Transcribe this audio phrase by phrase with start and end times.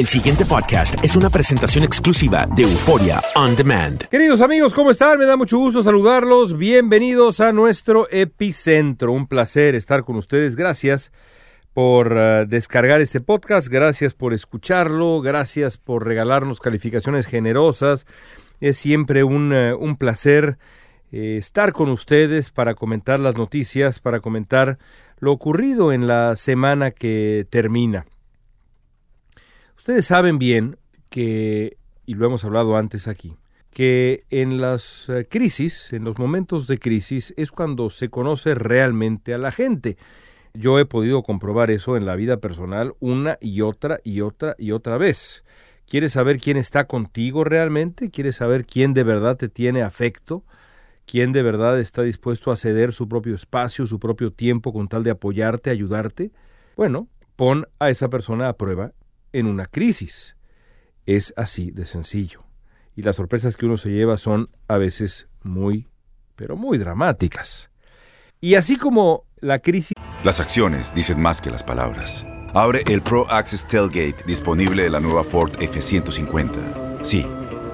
[0.00, 4.08] El siguiente podcast es una presentación exclusiva de Euforia On Demand.
[4.08, 5.18] Queridos amigos, ¿cómo están?
[5.18, 6.56] Me da mucho gusto saludarlos.
[6.56, 9.12] Bienvenidos a nuestro epicentro.
[9.12, 10.56] Un placer estar con ustedes.
[10.56, 11.12] Gracias
[11.74, 13.68] por uh, descargar este podcast.
[13.68, 15.20] Gracias por escucharlo.
[15.20, 18.06] Gracias por regalarnos calificaciones generosas.
[18.58, 20.56] Es siempre un, un placer
[21.12, 24.78] eh, estar con ustedes para comentar las noticias, para comentar
[25.18, 28.06] lo ocurrido en la semana que termina.
[29.80, 30.76] Ustedes saben bien
[31.08, 33.38] que, y lo hemos hablado antes aquí,
[33.70, 39.32] que en las eh, crisis, en los momentos de crisis, es cuando se conoce realmente
[39.32, 39.96] a la gente.
[40.52, 44.72] Yo he podido comprobar eso en la vida personal una y otra y otra y
[44.72, 45.44] otra vez.
[45.86, 48.10] ¿Quieres saber quién está contigo realmente?
[48.10, 50.44] ¿Quieres saber quién de verdad te tiene afecto?
[51.06, 55.04] ¿Quién de verdad está dispuesto a ceder su propio espacio, su propio tiempo con tal
[55.04, 56.32] de apoyarte, ayudarte?
[56.76, 58.92] Bueno, pon a esa persona a prueba
[59.32, 60.36] en una crisis.
[61.06, 62.44] Es así de sencillo.
[62.96, 65.88] Y las sorpresas que uno se lleva son a veces muy,
[66.36, 67.70] pero muy dramáticas.
[68.40, 69.92] Y así como la crisis...
[70.24, 72.24] Las acciones dicen más que las palabras.
[72.52, 77.02] Abre el Pro Access Tailgate disponible de la nueva Ford F150.
[77.02, 77.26] Sí,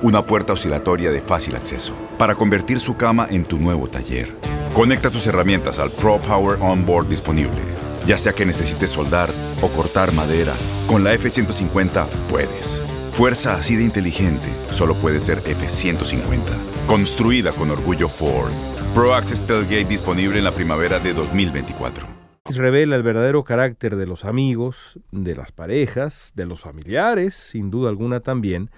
[0.02, 4.32] una puerta oscilatoria de fácil acceso para convertir su cama en tu nuevo taller.
[4.74, 7.62] Conecta tus herramientas al Pro Power Onboard disponible.
[8.06, 9.30] Ya sea que necesites soldar
[9.62, 10.54] o cortar madera,
[10.86, 12.82] con la F150 puedes.
[13.12, 16.40] Fuerza así de inteligente solo puede ser F150.
[16.86, 18.52] Construida con orgullo Ford.
[18.94, 22.06] Pro Access Tailgate disponible en la primavera de 2024.
[22.54, 27.90] Revela el verdadero carácter de los amigos, de las parejas, de los familiares, sin duda
[27.90, 28.70] alguna también.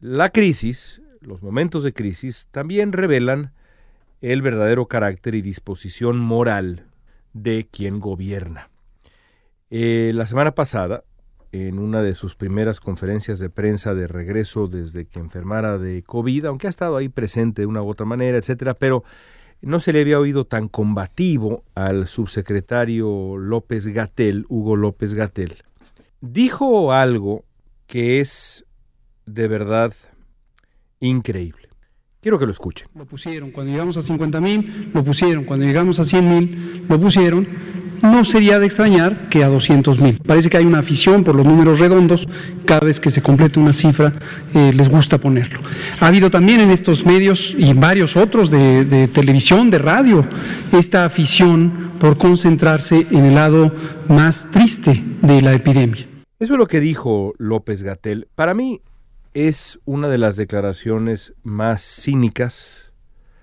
[0.00, 3.52] La crisis, los momentos de crisis, también revelan
[4.20, 6.86] el verdadero carácter y disposición moral
[7.32, 8.70] de quien gobierna.
[9.70, 11.04] Eh, la semana pasada,
[11.52, 16.46] en una de sus primeras conferencias de prensa de regreso desde que enfermara de COVID,
[16.46, 19.04] aunque ha estado ahí presente de una u otra manera, etcétera, pero
[19.62, 25.56] no se le había oído tan combativo al subsecretario López Gatel, Hugo López Gatel.
[26.20, 27.44] Dijo algo
[27.86, 28.64] que es
[29.24, 29.92] de verdad
[31.00, 31.68] increíble.
[32.20, 32.88] Quiero que lo escuchen.
[32.94, 37.00] Lo pusieron, cuando llegamos a 50 mil, lo pusieron, cuando llegamos a 100 mil, lo
[37.00, 37.46] pusieron.
[38.02, 40.18] No sería de extrañar que a 200 mil.
[40.26, 42.28] Parece que hay una afición por los números redondos,
[42.64, 44.12] cada vez que se completa una cifra
[44.54, 45.60] eh, les gusta ponerlo.
[46.00, 50.24] Ha habido también en estos medios y en varios otros de, de televisión, de radio,
[50.72, 53.72] esta afición por concentrarse en el lado
[54.08, 56.06] más triste de la epidemia.
[56.38, 58.28] Eso es lo que dijo López Gatel.
[58.34, 58.80] Para mí,
[59.36, 62.90] es una de las declaraciones más cínicas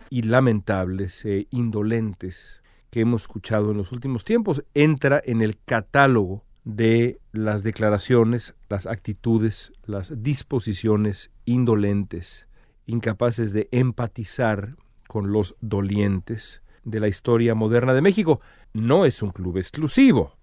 [0.09, 2.62] y lamentables e indolentes
[2.93, 4.63] que hemos escuchado en los últimos tiempos.
[4.75, 12.45] Entra en el catálogo de las declaraciones, las actitudes, las disposiciones indolentes,
[12.85, 14.75] incapaces de empatizar
[15.07, 18.41] con los dolientes de la historia moderna de México.
[18.73, 20.37] No es un club exclusivo,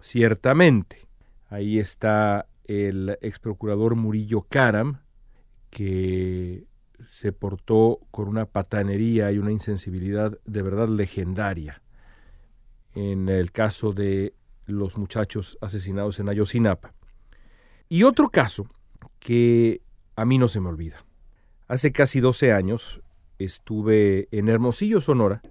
[0.00, 1.06] ciertamente.
[1.50, 5.00] Ahí está el ex procurador Murillo Caram,
[5.68, 6.64] que
[7.10, 11.82] se portó con una patanería y una insensibilidad de verdad legendaria
[12.94, 14.34] en el caso de
[14.66, 16.94] los muchachos asesinados en Ayotzinapa.
[17.88, 18.66] Y otro caso
[19.18, 19.82] que
[20.16, 21.04] a mí no se me olvida.
[21.66, 23.00] Hace casi 12 años
[23.38, 25.42] estuve en Hermosillo, Sonora,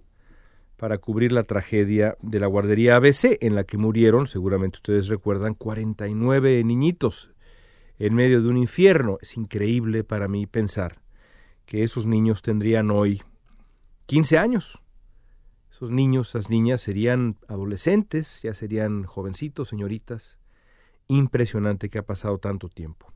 [0.78, 5.54] para cubrir la tragedia de la guardería ABC, en la que murieron, seguramente ustedes recuerdan,
[5.54, 7.32] 49 niñitos
[8.00, 9.18] en medio de un infierno.
[9.22, 11.02] Es increíble para mí pensar
[11.66, 13.22] que esos niños tendrían hoy
[14.06, 14.80] 15 años.
[15.80, 20.38] Esos niños, esas niñas serían adolescentes, ya serían jovencitos, señoritas.
[21.08, 23.14] Impresionante que ha pasado tanto tiempo.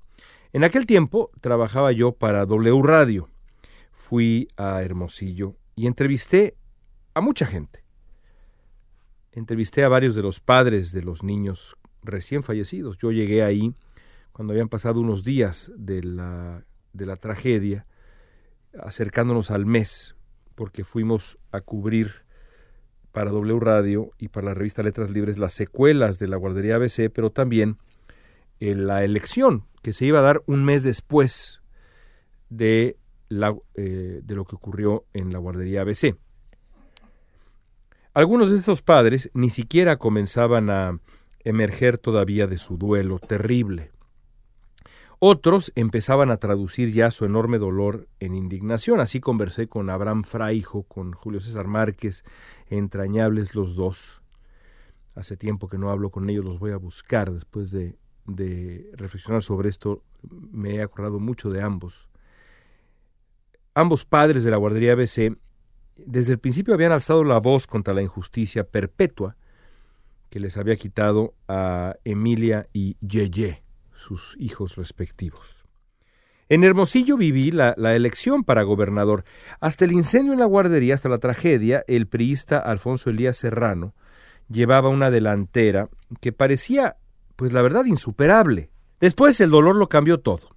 [0.53, 3.29] En aquel tiempo trabajaba yo para W Radio.
[3.91, 6.55] Fui a Hermosillo y entrevisté
[7.13, 7.83] a mucha gente.
[9.33, 12.95] Entrevisté a varios de los padres de los niños recién fallecidos.
[12.95, 13.75] Yo llegué ahí
[14.31, 16.63] cuando habían pasado unos días de la,
[16.93, 17.85] de la tragedia,
[18.79, 20.15] acercándonos al mes,
[20.55, 22.22] porque fuimos a cubrir
[23.13, 27.09] para W Radio y para la revista Letras Libres las secuelas de la guardería ABC,
[27.13, 27.77] pero también
[28.59, 31.61] en la elección que se iba a dar un mes después
[32.49, 32.97] de,
[33.75, 36.17] eh, de lo que ocurrió en la guardería ABC.
[38.13, 40.99] Algunos de estos padres ni siquiera comenzaban a
[41.43, 43.92] emerger todavía de su duelo terrible.
[45.25, 48.99] Otros empezaban a traducir ya su enorme dolor en indignación.
[48.99, 52.25] Así conversé con Abraham Fraijo, con Julio César Márquez,
[52.69, 54.21] entrañables los dos.
[55.15, 57.95] Hace tiempo que no hablo con ellos, los voy a buscar después de,
[58.97, 60.03] reflexionar sobre esto.
[60.29, 62.09] Me he acordado mucho de ambos.
[63.75, 65.37] Ambos padres de la guardería ABC
[65.95, 69.37] desde el principio habían alzado la voz contra la injusticia perpetua
[70.29, 73.62] que les había quitado a Emilia y Yeye,
[74.03, 75.65] sus hijos respectivos.
[76.49, 79.23] En Hermosillo viví la, la, elección para gobernador.
[79.59, 83.95] Hasta el incendio en la guardería, hasta la tragedia, el priista Alfonso Elías Serrano
[84.49, 85.89] llevaba una delantera
[86.19, 86.97] que parecía,
[87.37, 88.69] pues la verdad, insuperable.
[88.99, 90.49] Después el dolor lo cambió todo.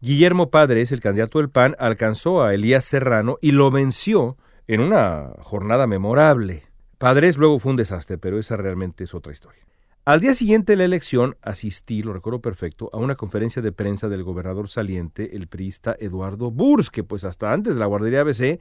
[0.00, 4.36] Guillermo Padres, el candidato del PAN, alcanzó a Elías Serrano y lo venció
[4.66, 6.64] en una jornada memorable.
[6.98, 9.69] Padres luego fue un desastre, pero esa realmente es otra historia.
[10.06, 14.08] Al día siguiente de la elección asistí, lo recuerdo perfecto, a una conferencia de prensa
[14.08, 18.60] del gobernador saliente, el priista Eduardo Burs, que pues hasta antes de la guardería ABC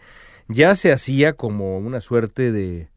[0.50, 2.90] ya se hacía como una suerte de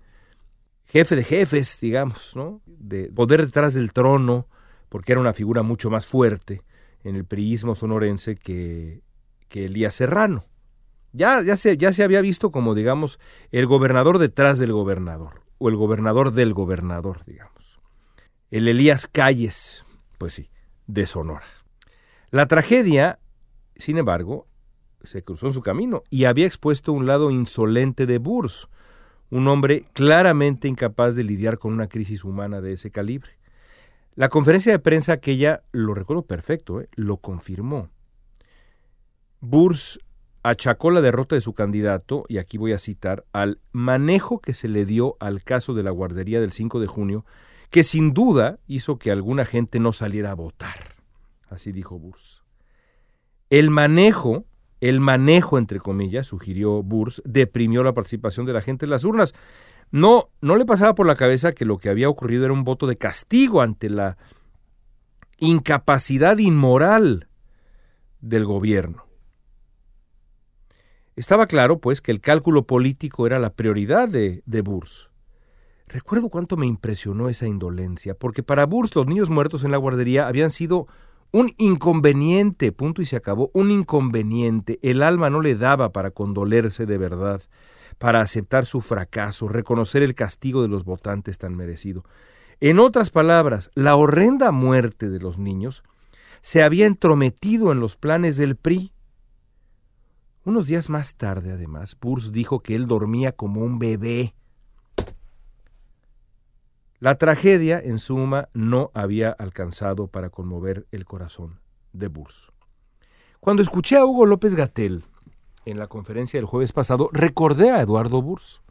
[0.86, 2.60] jefe de jefes, digamos, ¿no?
[2.66, 4.48] De poder detrás del trono,
[4.88, 6.62] porque era una figura mucho más fuerte
[7.04, 9.02] en el priismo sonorense que,
[9.48, 10.42] que Elías Serrano.
[11.12, 13.20] Ya, ya, se, ya se había visto como, digamos,
[13.52, 17.62] el gobernador detrás del gobernador, o el gobernador del gobernador, digamos.
[18.52, 19.82] El Elías Calles,
[20.19, 20.50] pues sí,
[20.87, 21.46] de Sonora.
[22.31, 23.19] La tragedia,
[23.76, 24.46] sin embargo,
[25.02, 28.69] se cruzó en su camino y había expuesto un lado insolente de Burs,
[29.31, 33.38] un hombre claramente incapaz de lidiar con una crisis humana de ese calibre.
[34.16, 36.90] La conferencia de prensa aquella, lo recuerdo perfecto, ¿eh?
[36.94, 37.88] lo confirmó.
[39.40, 39.99] Burs
[40.43, 44.69] achacó la derrota de su candidato, y aquí voy a citar, al manejo que se
[44.69, 47.25] le dio al caso de la guardería del 5 de junio,
[47.72, 50.94] que sin duda hizo que alguna gente no saliera a votar.
[51.48, 52.42] Así dijo Burs.
[53.48, 54.44] El manejo,
[54.80, 59.32] el manejo, entre comillas, sugirió Burs, deprimió la participación de la gente en las urnas.
[59.90, 62.86] No, no le pasaba por la cabeza que lo que había ocurrido era un voto
[62.86, 64.18] de castigo ante la
[65.38, 67.28] incapacidad inmoral
[68.20, 69.06] del gobierno.
[71.16, 75.12] Estaba claro, pues, que el cálculo político era la prioridad de, de Burs.
[75.92, 80.26] Recuerdo cuánto me impresionó esa indolencia, porque para Burs los niños muertos en la guardería
[80.26, 80.86] habían sido
[81.32, 84.78] un inconveniente, punto y se acabó, un inconveniente.
[84.82, 87.42] El alma no le daba para condolerse de verdad,
[87.98, 92.04] para aceptar su fracaso, reconocer el castigo de los votantes tan merecido.
[92.60, 95.82] En otras palabras, la horrenda muerte de los niños
[96.40, 98.92] se había entrometido en los planes del PRI
[100.44, 104.34] unos días más tarde, además, Burs dijo que él dormía como un bebé.
[107.02, 111.58] La tragedia, en suma, no había alcanzado para conmover el corazón
[111.93, 112.52] de Burs.
[113.40, 115.02] Cuando escuché a Hugo López Gatel
[115.64, 118.62] en la conferencia del jueves pasado, recordé a Eduardo Burs.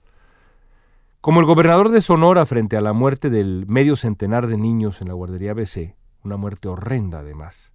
[1.20, 5.10] Como el gobernador de Sonora frente a la muerte del medio centenar de niños en
[5.10, 7.74] la guardería BC, una muerte horrenda además,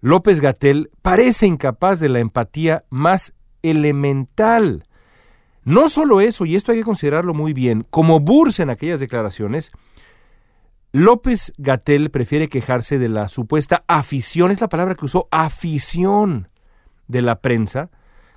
[0.00, 4.82] López Gatel parece incapaz de la empatía más elemental.
[5.70, 9.70] No solo eso, y esto hay que considerarlo muy bien, como Burs en aquellas declaraciones,
[10.90, 16.48] López Gatel prefiere quejarse de la supuesta afición, es la palabra que usó, afición
[17.06, 17.88] de la prensa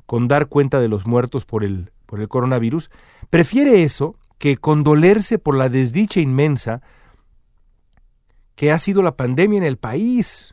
[0.06, 2.92] con dar cuenta de los muertos por el, por el coronavirus.
[3.32, 6.84] Prefiere eso que condolerse por la desdicha inmensa
[8.54, 10.53] que ha sido la pandemia en el país.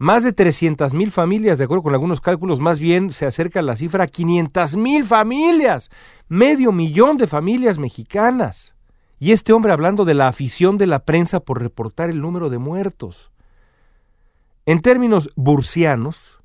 [0.00, 3.76] Más de 300 mil familias, de acuerdo con algunos cálculos, más bien se acerca la
[3.76, 5.90] cifra a 500 mil familias,
[6.26, 8.74] medio millón de familias mexicanas.
[9.18, 12.56] Y este hombre hablando de la afición de la prensa por reportar el número de
[12.56, 13.30] muertos.
[14.64, 16.40] En términos bursianos,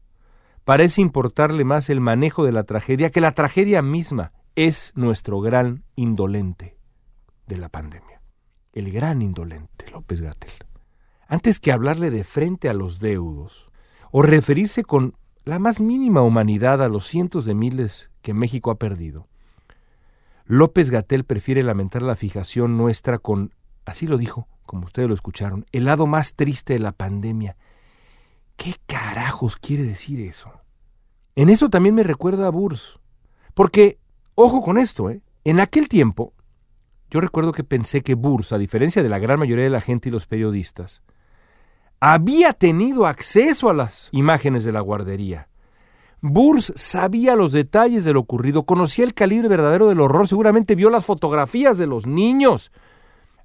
[0.66, 5.86] parece importarle más el manejo de la tragedia que la tragedia misma es nuestro gran
[5.96, 6.76] indolente
[7.48, 8.20] de la pandemia.
[8.74, 10.52] El gran indolente, López Gatel
[11.28, 13.70] antes que hablarle de frente a los deudos
[14.12, 18.80] o referirse con la más mínima humanidad a los cientos de miles que México ha
[18.80, 19.28] perdido.
[20.46, 23.54] López Gatel prefiere lamentar la fijación nuestra con,
[23.86, 27.56] así lo dijo, como ustedes lo escucharon, el lado más triste de la pandemia.
[28.56, 30.52] ¿Qué carajos quiere decir eso?
[31.36, 33.00] En eso también me recuerda a Burs.
[33.54, 34.00] Porque,
[34.36, 35.22] ojo con esto, ¿eh?
[35.44, 36.34] en aquel tiempo,
[37.10, 40.10] yo recuerdo que pensé que Burs, a diferencia de la gran mayoría de la gente
[40.10, 41.02] y los periodistas,
[42.00, 45.48] había tenido acceso a las imágenes de la guardería.
[46.22, 50.90] Burs sabía los detalles de lo ocurrido, conocía el calibre verdadero del horror, seguramente vio
[50.90, 52.72] las fotografías de los niños.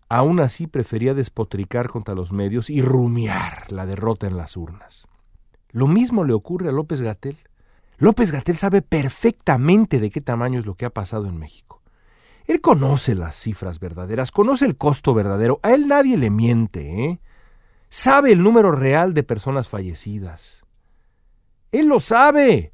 [0.08, 5.06] Aún así prefería despotricar contra los medios y rumiar la derrota en las urnas.
[5.72, 7.36] Lo mismo le ocurre a López Gatel.
[7.98, 11.82] López Gatel sabe perfectamente de qué tamaño es lo que ha pasado en México.
[12.46, 15.60] Él conoce las cifras verdaderas, conoce el costo verdadero.
[15.62, 17.20] A él nadie le miente, ¿eh?
[17.92, 20.64] Sabe el número real de personas fallecidas.
[21.72, 22.72] Él lo sabe.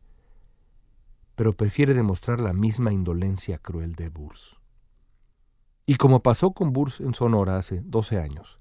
[1.34, 4.56] Pero prefiere demostrar la misma indolencia cruel de Burs.
[5.86, 8.58] Y como pasó con Burs en Sonora hace 12 años,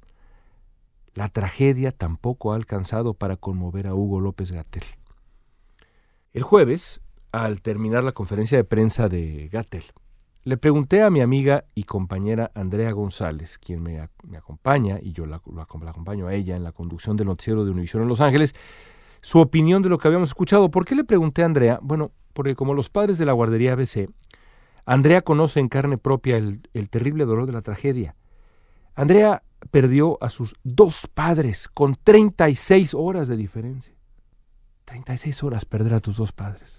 [1.13, 4.83] la tragedia tampoco ha alcanzado para conmover a Hugo López Gatel.
[6.31, 7.01] El jueves,
[7.33, 9.83] al terminar la conferencia de prensa de Gatel,
[10.45, 13.99] le pregunté a mi amiga y compañera Andrea González, quien me,
[14.37, 18.09] acompaña, y yo la, acompaño a ella en la conducción del noticiero de Univisión en
[18.09, 18.53] Los Ángeles,
[19.21, 20.69] su opinión de lo que habíamos escuchado.
[20.69, 21.79] ¿Por qué le pregunté a Andrea?
[21.81, 24.07] Bueno, porque como los padres de la guardería ABC,
[24.85, 28.15] Andrea conoce en carne propia el, terrible dolor de la tragedia.
[28.93, 33.95] Andrea perdió a sus dos padres con 36 horas de diferencia.
[34.85, 36.74] 36 horas perder a tus dos padres.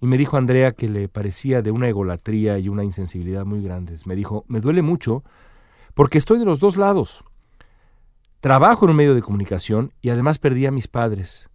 [0.00, 4.06] Y me dijo Andrea que le parecía de una egolatría y una insensibilidad muy grandes.
[4.06, 5.24] Me dijo, me duele mucho
[5.94, 7.24] porque estoy de los dos lados.
[8.40, 11.48] Trabajo en un medio de comunicación y además perdí a mis padres.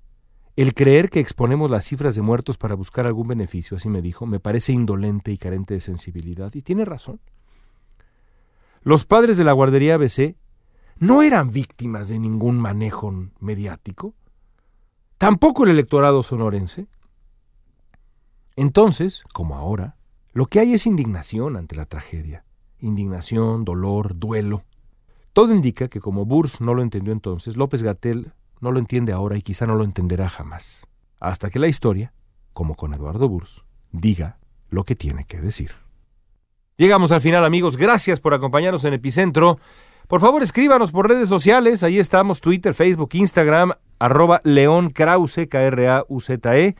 [0.55, 4.25] El creer que exponemos las cifras de muertos para buscar algún beneficio, así me dijo,
[4.25, 6.53] me parece indolente y carente de sensibilidad.
[6.53, 7.21] Y tiene razón.
[8.81, 10.35] Los padres de la guardería ABC
[10.99, 14.13] no eran víctimas de ningún manejo mediático.
[15.17, 16.87] Tampoco el electorado sonorense.
[18.55, 19.95] Entonces, como ahora,
[20.31, 22.45] lo que hay es indignación ante la tragedia.
[22.79, 24.63] Indignación, dolor, duelo.
[25.31, 29.37] Todo indica que como Burs no lo entendió entonces, López Gatel no lo entiende ahora
[29.37, 30.87] y quizá no lo entenderá jamás,
[31.19, 32.13] hasta que la historia,
[32.53, 34.37] como con Eduardo Burs, diga
[34.69, 35.71] lo que tiene que decir.
[36.77, 39.59] Llegamos al final amigos, gracias por acompañarnos en Epicentro.
[40.07, 46.75] Por favor escríbanos por redes sociales, ahí estamos, Twitter, Facebook, Instagram, arroba León Krause, K-R-A-U-Z-E.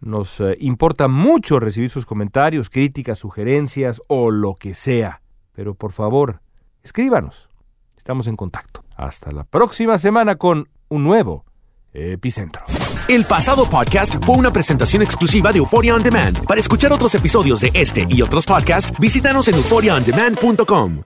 [0.00, 5.22] Nos eh, importa mucho recibir sus comentarios, críticas, sugerencias o lo que sea.
[5.52, 6.40] Pero por favor,
[6.82, 7.48] escríbanos.
[7.96, 8.84] Estamos en contacto.
[8.96, 11.44] Hasta la próxima semana con un nuevo
[11.92, 12.62] epicentro.
[13.08, 16.44] El pasado podcast fue una presentación exclusiva de Euphoria On Demand.
[16.44, 21.02] Para escuchar otros episodios de este y otros podcasts, visítanos en euphoriaondemand.com.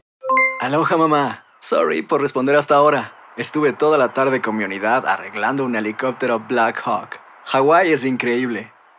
[0.60, 1.44] Aloha mamá.
[1.60, 3.12] Sorry por responder hasta ahora.
[3.36, 7.18] Estuve toda la tarde con mi unidad arreglando un helicóptero Black Hawk.
[7.44, 8.72] Hawái es increíble.